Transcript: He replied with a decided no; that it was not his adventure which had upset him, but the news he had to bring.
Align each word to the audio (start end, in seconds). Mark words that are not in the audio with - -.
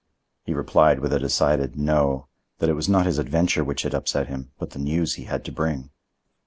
He 0.45 0.55
replied 0.55 0.99
with 0.99 1.13
a 1.13 1.19
decided 1.19 1.75
no; 1.77 2.25
that 2.57 2.69
it 2.69 2.73
was 2.75 2.89
not 2.89 3.05
his 3.05 3.19
adventure 3.19 3.63
which 3.63 3.83
had 3.83 3.93
upset 3.93 4.25
him, 4.29 4.49
but 4.57 4.71
the 4.71 4.79
news 4.79 5.13
he 5.13 5.25
had 5.25 5.45
to 5.45 5.51
bring. 5.51 5.91